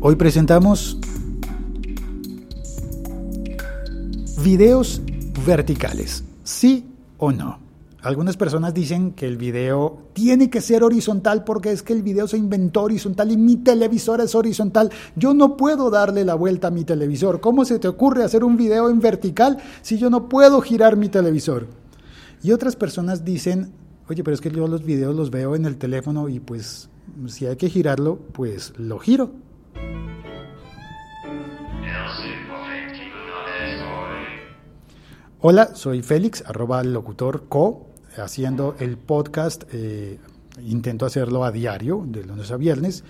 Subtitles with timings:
[0.00, 0.96] Hoy presentamos
[4.44, 5.02] videos
[5.44, 6.86] verticales, sí
[7.16, 7.58] o no.
[8.02, 12.28] Algunas personas dicen que el video tiene que ser horizontal porque es que el video
[12.28, 14.92] se inventó horizontal y mi televisor es horizontal.
[15.16, 17.40] Yo no puedo darle la vuelta a mi televisor.
[17.40, 21.08] ¿Cómo se te ocurre hacer un video en vertical si yo no puedo girar mi
[21.08, 21.66] televisor?
[22.40, 23.72] Y otras personas dicen,
[24.08, 26.88] oye, pero es que yo los videos los veo en el teléfono y pues
[27.26, 29.47] si hay que girarlo, pues lo giro.
[35.40, 39.62] Hola, soy Félix, arroba locutor co, haciendo el podcast.
[39.72, 40.18] Eh,
[40.66, 43.04] intento hacerlo a diario, de lunes a viernes.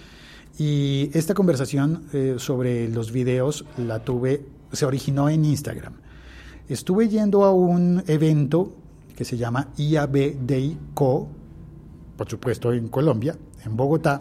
[0.59, 5.95] Y esta conversación eh, sobre los videos la tuve, se originó en Instagram.
[6.69, 8.74] Estuve yendo a un evento
[9.16, 11.28] que se llama IAB Day Co,
[12.19, 14.20] por supuesto en Colombia, en Bogotá.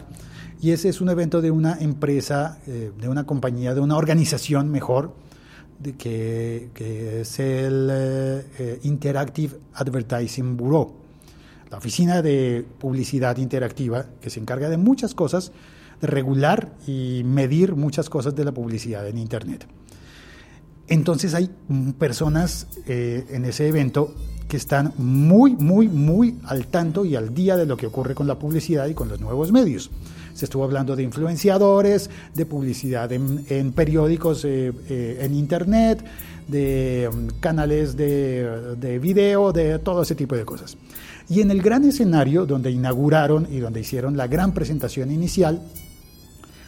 [0.62, 4.70] Y ese es un evento de una empresa, eh, de una compañía, de una organización
[4.70, 5.12] mejor,
[5.96, 10.92] que, es el eh, eh, Interactive Advertising Bureau,
[11.70, 15.52] la oficina de publicidad interactiva que se encarga de muchas cosas,
[16.00, 19.66] de regular y medir muchas cosas de la publicidad en Internet.
[20.88, 21.50] Entonces hay
[21.98, 24.14] personas eh, en ese evento
[24.48, 28.26] que están muy, muy, muy al tanto y al día de lo que ocurre con
[28.26, 29.90] la publicidad y con los nuevos medios.
[30.38, 35.98] Se estuvo hablando de influenciadores, de publicidad en, periódicos, eh, eh, en internet,
[36.46, 40.76] de um, canales de, de video, de todo ese tipo de cosas.
[41.28, 45.60] Y en el gran escenario donde inauguraron y donde hicieron la gran presentación inicial,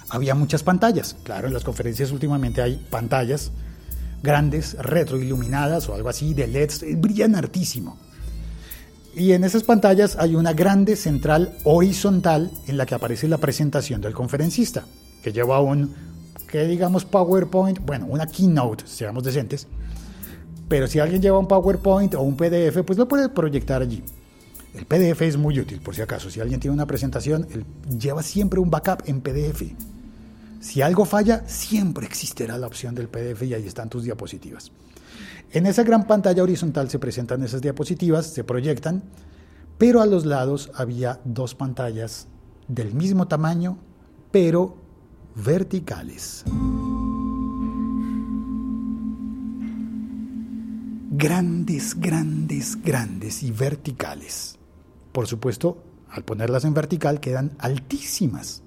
[0.08, 1.14] había muchas pantallas.
[1.22, 3.52] Claro, en las conferencias últimamente hay pantallas
[4.20, 7.96] grandes, retroiluminadas o algo así, de LEDs, brillan hartísimo.
[9.14, 14.00] Y en esas pantallas hay una grande central horizontal en la que aparece la presentación
[14.00, 14.84] del conferencista,
[15.22, 15.94] que lleva un,
[16.48, 19.66] que digamos PowerPoint, bueno, una keynote, seamos decentes,
[20.68, 24.04] pero si alguien lleva un PowerPoint o un PDF, pues lo puede proyectar allí.
[24.72, 26.30] El PDF es muy útil, por si acaso.
[26.30, 27.64] Si alguien tiene una presentación, él
[27.98, 29.64] lleva siempre un backup en PDF.
[30.60, 34.70] Si algo falla, siempre existirá la opción del PDF y ahí están tus diapositivas.
[35.52, 39.02] En esa gran pantalla horizontal se presentan esas diapositivas, se proyectan,
[39.78, 42.28] pero a los lados había dos pantallas
[42.68, 43.78] del mismo tamaño,
[44.30, 44.76] pero
[45.34, 46.44] verticales.
[51.12, 54.56] Grandes, grandes, grandes y verticales.
[55.12, 58.62] Por supuesto, al ponerlas en vertical quedan altísimas.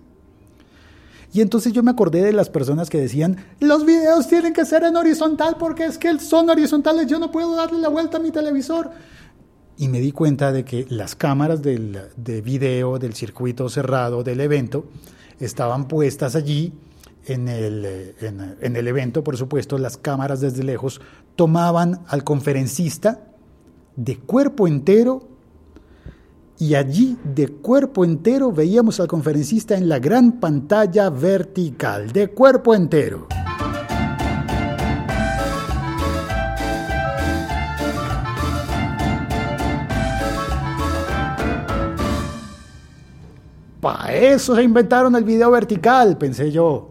[1.33, 4.83] Y entonces yo me acordé de las personas que decían, los videos tienen que ser
[4.83, 8.29] en horizontal porque es que son horizontales, yo no puedo darle la vuelta a mi
[8.29, 8.91] televisor.
[9.75, 14.85] Y me di cuenta de que las cámaras de video del circuito cerrado del evento
[15.39, 16.71] estaban puestas allí
[17.25, 18.13] en el,
[18.61, 21.01] en el evento, por supuesto, las cámaras desde lejos
[21.35, 23.25] tomaban al conferencista
[23.95, 25.32] de cuerpo entero
[26.59, 32.73] y allí de cuerpo entero veíamos al conferencista en la gran pantalla vertical, de cuerpo
[32.75, 33.27] entero.
[43.81, 46.89] Para eso se inventaron el video vertical, pensé yo.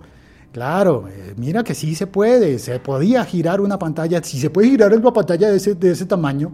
[0.53, 4.69] Claro, eh, mira que sí se puede, se podía girar una pantalla, si se puede
[4.69, 6.53] girar una pantalla de ese, de ese tamaño,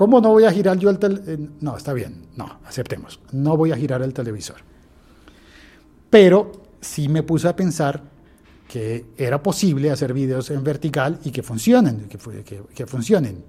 [0.00, 1.38] ¿Cómo no voy a girar yo el televisor?
[1.60, 3.20] No, está bien, no, aceptemos.
[3.32, 4.56] No voy a girar el televisor.
[6.08, 8.02] Pero sí me puse a pensar
[8.66, 12.18] que era posible hacer videos en vertical y que funcionen, que,
[12.74, 13.44] que funcionen.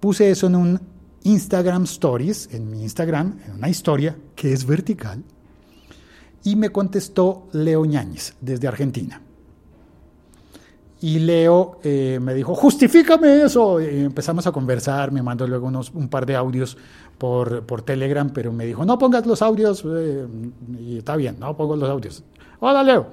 [0.00, 0.80] Puse eso en un
[1.24, 5.22] Instagram Stories, en mi Instagram, en una historia que es vertical,
[6.42, 9.20] y me contestó Leo Ñáñez desde Argentina.
[11.02, 13.80] Y Leo eh, me dijo, justifícame eso.
[13.80, 16.76] Y empezamos a conversar, me mandó luego unos, un par de audios
[17.16, 19.82] por, por Telegram, pero me dijo, no pongas los audios.
[19.86, 20.26] Eh,
[20.78, 22.22] y está bien, no pongo los audios.
[22.60, 23.06] Hola, Leo.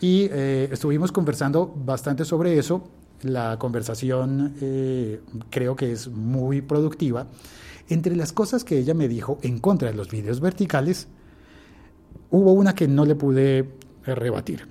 [0.00, 2.82] Y eh, estuvimos conversando bastante sobre eso.
[3.22, 4.54] La conversación
[5.48, 7.26] creo que es muy productiva.
[7.88, 11.08] Entre las cosas que ella me dijo en contra de los videos verticales,
[12.30, 13.70] hubo una que no le pude
[14.04, 14.68] rebatir.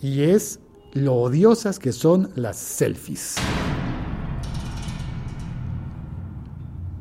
[0.00, 0.58] Y es
[0.92, 3.36] lo odiosas que son las selfies.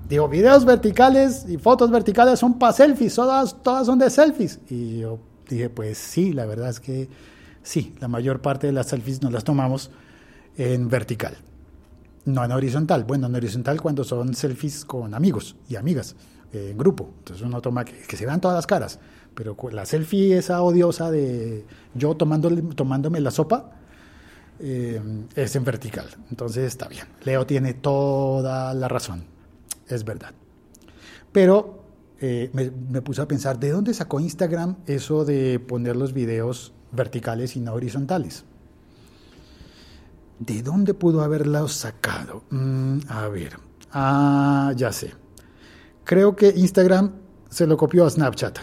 [0.07, 4.59] Digo, videos verticales y fotos verticales son para selfies, todas, todas son de selfies.
[4.69, 7.09] Y yo dije, pues sí, la verdad es que
[7.63, 9.89] sí, la mayor parte de las selfies nos las tomamos
[10.57, 11.37] en vertical,
[12.25, 13.05] no en horizontal.
[13.05, 16.15] Bueno, en horizontal cuando son selfies con amigos y amigas,
[16.51, 17.09] en grupo.
[17.19, 18.99] Entonces uno toma que, que se vean todas las caras.
[19.33, 23.80] Pero la selfie esa odiosa de yo tomándome la sopa
[24.61, 25.01] eh,
[25.35, 26.07] es en vertical.
[26.29, 27.05] Entonces está bien.
[27.23, 29.23] Leo tiene toda la razón.
[29.87, 30.31] Es verdad.
[31.31, 31.83] Pero
[32.19, 37.55] eh, me, puse a pensar, ¿de dónde sacó Instagram eso de poner los videos verticales
[37.55, 38.45] y no horizontales?
[40.37, 42.43] ¿De dónde pudo haberla sacado?
[42.51, 43.57] Mm, a ver,
[43.91, 45.13] ah, ya sé.
[46.03, 47.11] Creo que Instagram
[47.49, 48.59] se lo copió a Snapchat.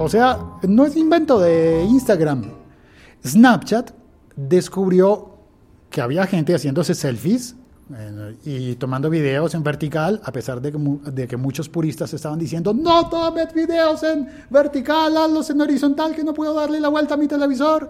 [0.00, 2.52] O sea, no es invento de Instagram.
[3.26, 3.90] Snapchat
[4.36, 5.34] descubrió
[5.90, 7.56] que había gente haciéndose selfies
[8.44, 13.52] y tomando videos en vertical, a pesar de que, muchos puristas estaban diciendo, no tomes
[13.52, 17.88] videos en vertical, hazlos en horizontal, que no puedo darle la vuelta a mi televisor.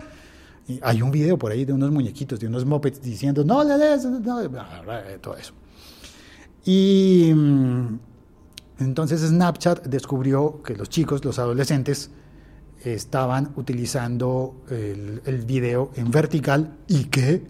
[0.83, 4.05] Hay un video por ahí de unos muñequitos, de unos mopeds diciendo, no le des,
[4.05, 4.41] no,
[5.21, 5.53] todo eso.
[6.65, 7.99] Y mm,
[8.79, 12.11] entonces Snapchat descubrió que los chicos, los adolescentes,
[12.85, 17.43] estaban utilizando el, video en vertical y que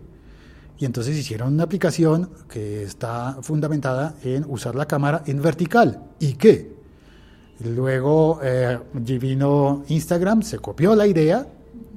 [0.78, 6.04] y entonces hicieron una aplicación que está fundamentada en usar la cámara en vertical.
[6.20, 6.72] ¿Y qué?
[7.64, 11.44] Luego eh, vino Instagram, se copió la idea,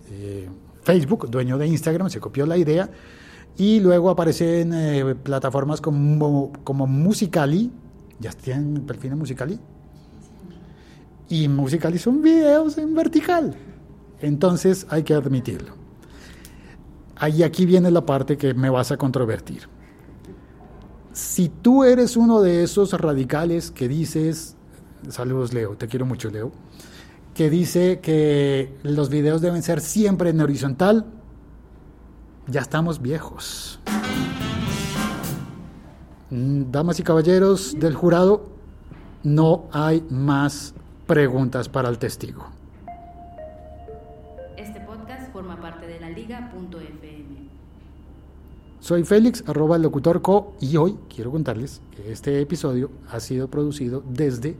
[0.09, 0.49] eh,
[0.81, 2.89] Facebook, dueño de Instagram, se copió la idea,
[3.55, 7.69] y luego aparecen eh, plataformas como, como Musicali,
[8.29, 9.59] tienen perfil en Musicali,
[11.29, 13.55] y Musicali son videos en vertical.
[14.19, 15.73] Entonces hay que admitirlo.
[17.15, 19.69] Ahí aquí viene la parte que me vas a controvertir.
[21.13, 24.55] Si tú eres uno de esos radicales que dices,
[25.09, 26.51] saludos Leo, te quiero mucho Leo,
[27.33, 31.05] que dice que los videos deben ser siempre en horizontal,
[32.47, 33.79] ya estamos viejos.
[36.31, 38.45] Mm, damas y caballeros del jurado,
[39.23, 40.73] no hay más
[41.05, 42.45] preguntas para el testigo.
[48.79, 54.55] Soy Félix, arroba locutorco, y hoy quiero contarles que este episodio ha sido producido desde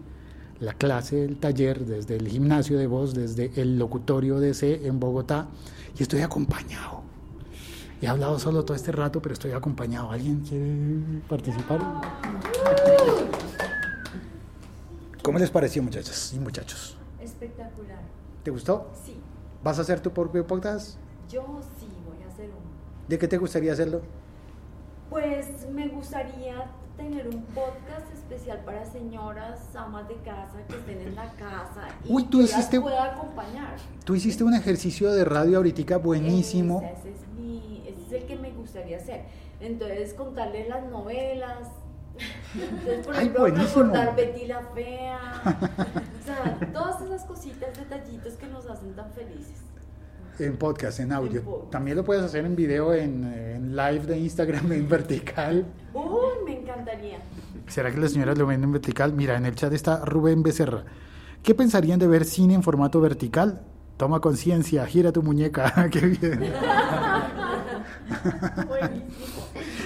[0.59, 5.47] la clase, el taller, desde el gimnasio de voz, desde el locutorio DC en Bogotá,
[5.97, 7.10] y estoy acompañado.
[8.01, 10.11] He hablado solo todo este rato, pero estoy acompañado.
[10.11, 11.79] ¿Alguien quiere participar?
[15.23, 16.97] ¿Cómo les pareció, muchachas y muchachos?
[17.19, 18.01] Espectacular.
[18.43, 18.89] ¿Te gustó?
[19.05, 19.21] Sí.
[19.63, 20.97] ¿Vas a hacer tu propio podcast?
[21.29, 21.91] Yo sí.
[23.11, 24.01] ¿De qué te gustaría hacerlo?
[25.09, 31.15] Pues me gustaría tener un podcast especial para señoras, amas de casa que estén en
[31.15, 33.75] la casa y Uy, tú que hiciste, las pueda acompañar.
[34.05, 36.81] Tú hiciste un ejercicio de radio ahorita buenísimo.
[36.83, 37.30] Ese, ese es
[38.11, 39.21] el que me gustaría hacer.
[39.59, 41.69] Entonces, contarle las novelas.
[42.53, 45.19] Entonces, por ejemplo, Ay, recordar Betty la Fea.
[46.21, 49.63] o sea, todas esas cositas, detallitos que nos hacen tan felices.
[50.39, 51.41] En podcast, en audio.
[51.69, 55.65] También lo puedes hacer en video, en, live de Instagram en vertical.
[55.93, 57.19] Uy, me encantaría.
[57.67, 59.13] ¿Será que las señoras lo ven en vertical?
[59.13, 60.83] Mira, en el chat está Rubén Becerra.
[61.43, 63.61] ¿Qué pensarían de ver cine en formato vertical?
[63.97, 65.89] Toma conciencia, gira tu muñeca.
[65.91, 66.53] ¡Qué bien!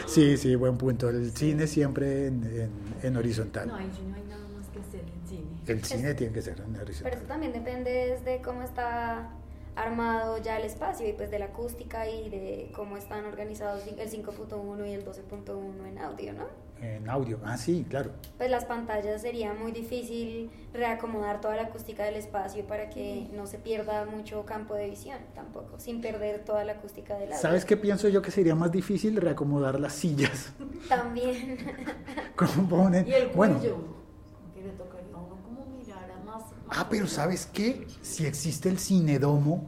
[0.07, 1.09] Sí, sí, buen punto.
[1.09, 3.67] El cine siempre en, horizontal.
[3.67, 5.45] No, no hay nada más que hacer en cine.
[5.67, 7.11] El cine tiene que ser en horizontal.
[7.11, 9.29] Pero eso también depende de cómo está
[9.75, 14.09] armado ya el espacio y pues de la acústica y de cómo están organizados el
[14.09, 16.65] 5.1 y el 12.1 en audio, ¿no?
[16.81, 18.11] En audio, ah sí, claro.
[18.37, 23.47] Pues las pantallas sería muy difícil reacomodar toda la acústica del espacio para que no
[23.47, 27.41] se pierda mucho campo de visión tampoco, sin perder toda la acústica del audio.
[27.41, 30.51] ¿Sabes qué pienso yo que sería más difícil reacomodar las sillas?
[30.89, 31.57] También.
[32.35, 33.07] ¿Cómo ponen?
[33.07, 37.85] Y el bueno, que le tocaría como mirar a más Ah, pero ¿sabes qué?
[38.01, 39.65] Si existe el cinedomo.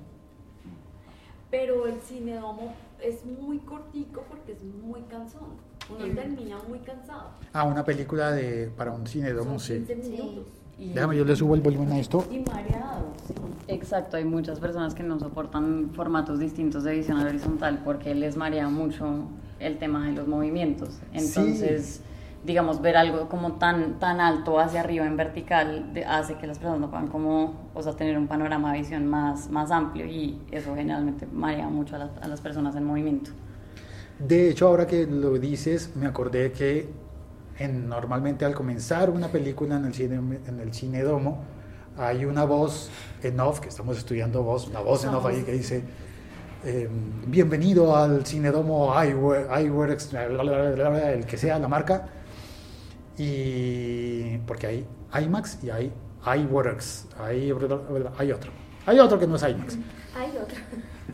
[1.51, 5.67] Pero el cinedomo es muy cortico porque es muy cansón.
[5.89, 7.29] Uno termina muy cansado.
[7.53, 10.09] Ah, una película de para un cinedomo, Son 15 sí.
[10.11, 10.47] minutos.
[10.77, 12.25] Y- Déjame, yo le subo el volumen a esto.
[12.29, 13.33] Y mareado, sí.
[13.67, 18.67] Exacto, hay muchas personas que no soportan formatos distintos de visión horizontal porque les marea
[18.69, 19.23] mucho
[19.59, 20.99] el tema de los movimientos.
[21.13, 22.01] Entonces,
[22.43, 26.79] digamos, ver algo como tan, tan alto hacia arriba en vertical hace que las personas
[26.79, 30.73] no puedan como, o sea, tener un panorama de visión más, más amplio y eso
[30.75, 33.31] generalmente marea mucho a, las- a las personas en movimiento.
[34.19, 36.89] De hecho, ahora que lo dices, me acordé que
[37.59, 41.39] en, normalmente al comenzar una película en el cine en el cinedomo
[41.97, 42.89] hay una voz
[43.23, 45.83] en off que estamos estudiando voz, una voz en off ahí que dice
[46.63, 46.87] eh,
[47.27, 52.07] bienvenido al cinedomo iWorks, el que sea la marca
[53.17, 54.87] Y porque hay
[55.23, 55.91] IMAX y hay
[56.25, 57.51] iWorks, hay,
[58.17, 58.51] hay otro.
[58.85, 59.77] Hay otro que no es IMAX.
[60.15, 60.57] Hay otro.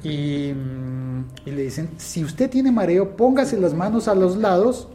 [0.04, 4.88] Y, mm, y le dicen, si usted tiene mareo, póngase las manos a los lados.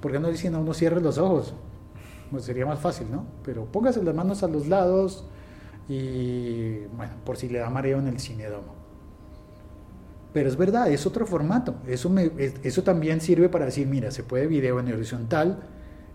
[0.00, 1.54] ¿Por qué no dicen a uno cierre los ojos?
[2.30, 3.24] Pues sería más fácil, ¿no?
[3.44, 5.24] Pero póngase las manos a los lados
[5.88, 8.81] y, bueno, por si le da mareo en el cinedomo.
[10.32, 11.76] Pero es verdad, es otro formato.
[11.86, 15.60] Eso, me, es- eso también sirve para decir, mira, se puede video en horizontal,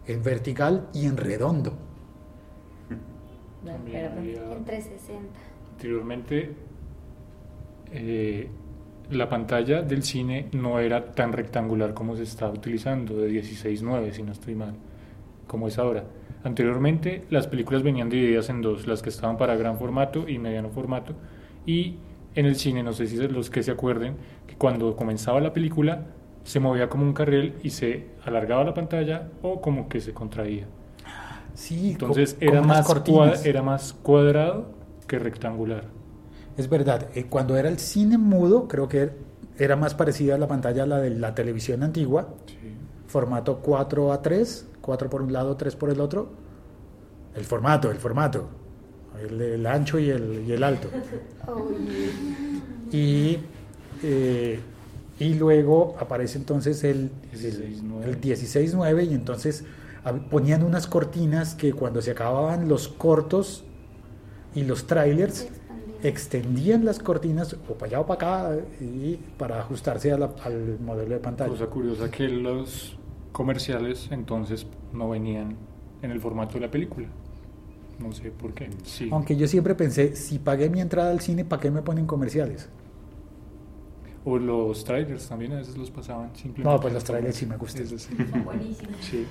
[0.08, 1.74] en vertical y en redondo.
[3.66, 5.40] También había- En 360.
[5.74, 6.56] Anteriormente,
[7.92, 8.50] eh,
[9.12, 14.24] la pantalla del cine no era tan rectangular como se está utilizando, de 16.9, si
[14.24, 14.76] no estoy mal,
[15.48, 16.04] como es ahora.
[16.44, 20.70] Anteriormente, las películas venían divididas en dos, las que estaban para gran formato y mediano
[20.70, 21.14] formato.
[21.66, 21.98] Y
[22.38, 24.16] en el cine, no sé si los que se acuerden,
[24.46, 26.06] que cuando comenzaba la película
[26.44, 30.68] se movía como un carril y se alargaba la pantalla o como que se contraía.
[31.56, 32.88] Sí, Entonces era más,
[33.44, 34.68] era más cuadrado
[35.08, 35.86] que rectangular.
[36.56, 39.10] Es verdad, eh, cuando era el cine mudo, creo que
[39.58, 42.36] era más parecida a la pantalla a la de la televisión antigua,
[43.08, 46.30] formato 4 a 3, 4 por un lado, 3 por el otro.
[47.36, 48.48] El formato, el formato,
[49.22, 50.90] el, el ancho y el, y el alto.
[52.92, 53.38] Y,
[54.04, 54.60] eh,
[55.20, 58.04] y luego aparece entonces el, el, 16:9.
[58.06, 59.66] el 16.9 y entonces
[60.30, 63.66] ponían unas cortinas que cuando se acababan los cortos
[64.56, 65.50] y los trailers
[66.04, 70.80] extendían las cortinas o para allá o para acá y para ajustarse a la- al
[70.80, 71.50] modelo de pantalla.
[71.50, 72.96] Cosa curiosa que los
[73.34, 75.58] comerciales entonces no venían
[76.04, 77.08] en el formato de la película.
[78.00, 78.70] No sé por qué.
[78.84, 79.10] Sí.
[79.12, 82.70] Aunque yo siempre pensé, si pagué mi entrada al cine, ¿para qué me ponen comerciales?
[84.26, 86.64] O los trailers también a veces los pasaban simplemente.
[86.64, 87.88] No, pues los trailers sí me gustan.
[87.88, 88.98] Son buenísimos.
[89.00, 89.26] Sí.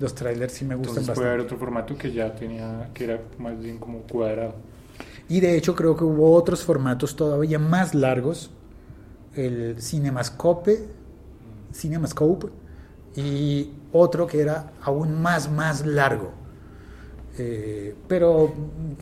[0.00, 1.54] Los trailers sí me gustan Entonces puede haber bastante.
[1.54, 4.56] otro formato que ya tenía, que era más bien como cuadrado.
[5.28, 8.50] Y de hecho creo que hubo otros formatos todavía más largos.
[9.36, 10.80] El Cinemascope,
[11.72, 12.48] Cinemascope
[13.14, 16.32] y otro que era aún más, más largo.
[17.38, 18.52] Eh, pero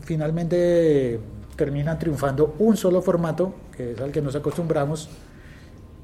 [0.03, 1.19] finalmente
[1.55, 5.09] termina triunfando un solo formato, que es al que nos acostumbramos.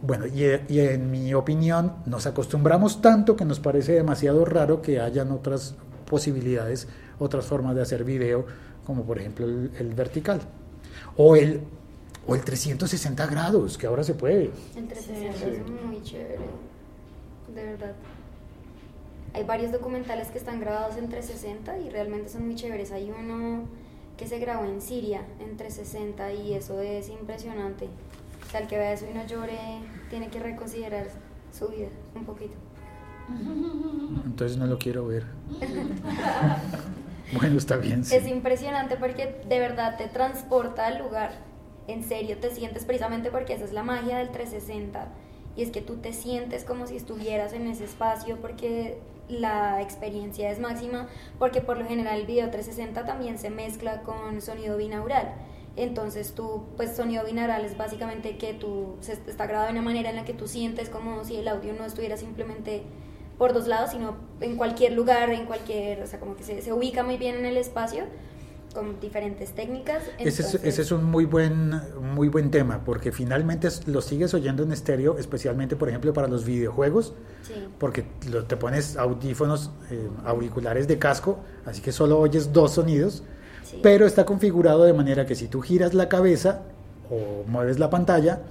[0.02, 5.00] Bueno, y, y en mi opinión nos acostumbramos tanto que nos parece demasiado raro que
[5.00, 5.76] hayan otras
[6.10, 6.88] posibilidades,
[7.20, 8.46] otras formas de hacer video,
[8.86, 10.42] como por ejemplo el, el vertical.
[11.18, 11.62] O el,
[12.28, 14.52] o el 360 grados, que ahora se puede.
[14.76, 15.46] El 360 Sí.
[15.52, 16.40] es muy chévere.
[17.56, 17.94] De verdad.
[19.36, 22.94] Hay varios documentales que están grabados en 360 y realmente son muy chéveres.
[22.94, 23.66] Hay uno
[24.16, 27.90] que se grabó en Siria en 360 y eso es impresionante.
[28.48, 29.60] O sea, el que vea eso y no llore
[30.10, 31.08] tiene que reconsiderar
[31.52, 32.54] su vida un poquito.
[34.26, 35.26] Entonces no lo quiero ver.
[37.38, 38.06] bueno, está bien.
[38.06, 38.16] sí.
[38.16, 41.34] Es impresionante porque de verdad te transporta al lugar.
[41.90, 45.10] En serio, te sientes precisamente porque esa es la magia del 360.
[45.58, 48.98] Y es que tú te sientes como si estuvieras en ese espacio porque
[49.30, 51.08] la experiencia es máxima.
[51.40, 55.34] Porque por lo general el video 360 también se mezcla con sonido binaural.
[55.76, 60.10] Entonces tú, pues sonido binaural es básicamente que tú, se está grabado de una manera
[60.10, 62.84] en la que tú sientes como si el audio no estuviera simplemente
[63.38, 66.72] por dos lados, sino en cualquier lugar, en cualquier, o sea, como que se, se
[66.72, 68.06] ubica muy bien en el espacio
[68.76, 70.04] con diferentes técnicas.
[70.20, 71.72] Ese es, Entonces, ese es un muy buen,
[72.14, 76.44] muy buen tema, porque finalmente lo sigues oyendo en estéreo, especialmente, por ejemplo, para los
[76.46, 82.52] videojuegos, sí, porque lo- te pones audífonos, eh, auriculares de casco, así que solo oyes
[82.52, 83.24] dos sonidos,
[83.64, 83.80] sí.
[83.82, 86.64] pero está configurado de manera que si tú giras la cabeza
[87.10, 88.42] o mueves la pantalla,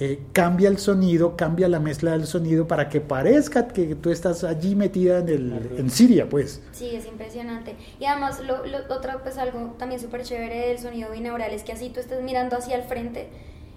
[0.00, 4.44] eh, cambia el sonido, cambia la mezcla del sonido para que parezca que tú estás
[4.44, 6.62] allí metida en, el, en Siria, pues.
[6.70, 7.74] Sí, es impresionante.
[7.98, 11.72] Y además, lo, lo, otra, pues algo también súper chévere del sonido binaural es que
[11.72, 13.28] así tú estés mirando hacia el frente,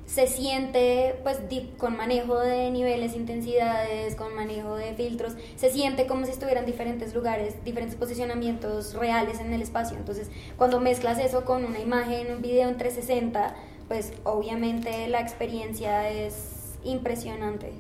[0.06, 1.40] se siente, pues,
[1.78, 7.16] con manejo de niveles, intensidades, con manejo de filtros, se siente como si estuvieran diferentes
[7.16, 9.98] lugares, diferentes posicionamientos reales en el espacio.
[9.98, 13.56] Entonces, cuando mezclas eso con una imagen, un video en 360,
[13.92, 17.74] pues, obviamente la experiencia es impresionante.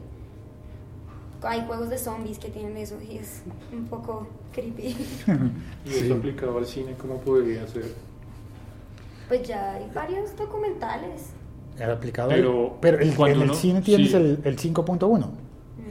[1.41, 4.93] Hay juegos de zombies que tienen eso y es un poco creepy.
[5.85, 7.85] Y eso aplicado al cine, ¿cómo podría ser?
[9.29, 11.27] Pues ya hay varios documentales.
[11.79, 12.27] El aplicado.
[12.27, 14.17] Pero, pero el, el uno- cine tienes sí.
[14.17, 15.29] el, el 5.1,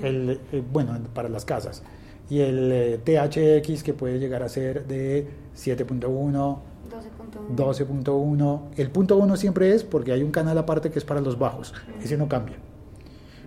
[0.02, 1.82] el, eh, bueno, para las casas.
[2.28, 6.58] Y el eh, THX que puede llegar a ser de 7.1,
[6.90, 7.56] 12.1.
[7.56, 8.60] 12.1.
[8.76, 11.72] El punto 1 siempre es porque hay un canal aparte que es para los bajos.
[12.02, 12.56] Ese no cambia.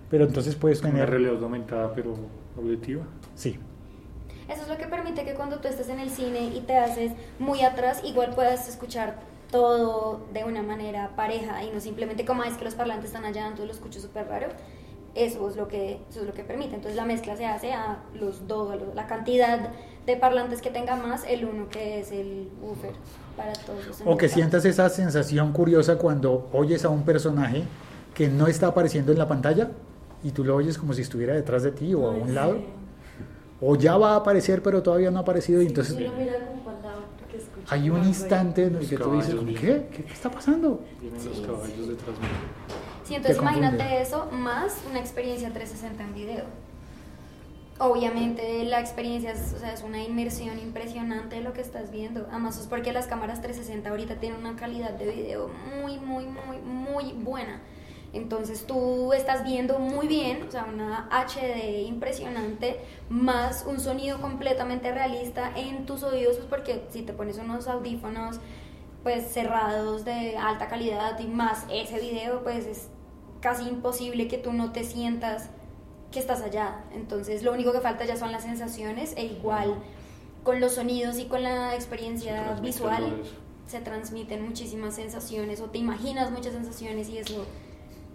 [0.09, 1.09] Pero entonces puedes Una tener.
[1.09, 2.15] realidad aumentada, pero
[2.57, 3.03] auditiva.
[3.35, 3.59] Sí.
[4.49, 7.11] Eso es lo que permite que cuando tú estés en el cine y te haces
[7.39, 9.19] muy atrás, igual puedas escuchar
[9.51, 13.23] todo de una manera pareja y no simplemente como "Ah, es que los parlantes están
[13.25, 14.47] allá, entonces lo escucho súper raro.
[15.15, 16.75] Eso es, lo que, eso es lo que permite.
[16.75, 19.69] Entonces la mezcla se hace a los dos, a los- la cantidad
[20.05, 22.91] de parlantes que tenga más el uno que es el buffer
[23.37, 27.63] para todos los O que sientas esa sensación curiosa cuando oyes a un personaje
[28.13, 29.71] que no está apareciendo en la pantalla
[30.23, 32.57] y tú lo oyes como si estuviera detrás de ti o a un lado.
[33.61, 36.11] O ya va a aparecer pero todavía no ha aparecido y entonces mira
[37.69, 39.87] hay un instante en el que tú dices, ¿qué?
[39.91, 40.81] ¿Qué, está pasando?
[40.99, 42.82] Vienen los Sí, caballos detrás mío.
[43.03, 46.45] Sí, entonces imagínate eso más una experiencia 360 en video.
[47.79, 52.27] Obviamente la experiencia es, o sea, es una inmersión impresionante de lo que estás viendo.
[52.29, 55.49] Además es porque las cámaras 360 ahorita tienen una calidad de video
[55.81, 57.61] muy, muy, muy, muy buena.
[58.13, 62.79] Entonces tú estás viendo muy bien, o sea, una HD impresionante,
[63.09, 68.39] más un sonido completamente realista en tus oídos, pues porque si te pones unos audífonos
[69.01, 72.87] pues cerrados de alta calidad y más ese video, pues es
[73.43, 75.49] casi imposible que tú no te sientas
[76.11, 76.85] que estás allá.
[76.93, 79.75] Entonces lo único que falta ya son las sensaciones e igual
[80.43, 83.21] con los sonidos y con la experiencia visual
[83.67, 87.45] se transmiten muchísimas sensaciones o te imaginas muchas sensaciones y eso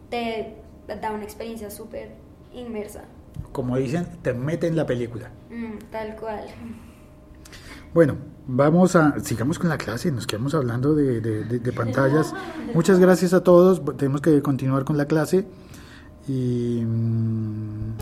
[0.08, 0.56] te
[0.86, 2.12] da una experiencia súper
[2.54, 3.04] inmersa.
[3.52, 5.30] Como dicen, te mete en la película.
[5.50, 6.46] Mm, tal cual.
[7.92, 8.16] Bueno,
[8.48, 12.34] vamos a, sigamos con la clase, nos quedamos hablando de, de- de- de pantallas.
[12.74, 15.46] Muchas gracias a todos, tenemos que continuar con la clase.
[16.26, 16.82] Y...
[16.84, 17.92] mm,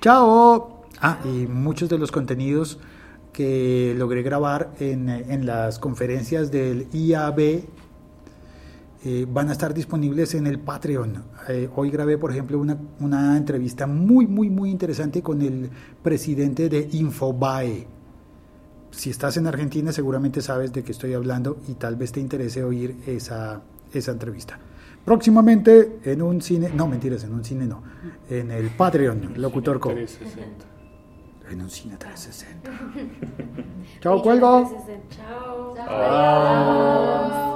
[0.00, 0.84] Chao.
[1.00, 2.78] Ah, y muchos de los contenidos
[3.32, 7.64] que logré grabar en, en las conferencias del IAB
[9.04, 11.22] eh, van a estar disponibles en el Patreon.
[11.48, 15.70] Eh, hoy grabé, por ejemplo, una, una entrevista muy, muy, muy interesante con el
[16.02, 17.86] presidente de Infobae.
[18.90, 22.64] Si estás en Argentina, seguramente sabes de qué estoy hablando y tal vez te interese
[22.64, 23.60] oír esa,
[23.92, 24.58] esa entrevista.
[25.04, 27.82] Próximamente en un cine, no mentiras, en un cine no,
[28.28, 29.90] en el Patreon, Locutor Co.
[29.90, 30.66] 360.
[31.50, 32.70] En un cine 360.
[34.00, 34.68] Chao, cuelgo.
[35.10, 35.74] Chao.
[35.76, 37.55] Chao.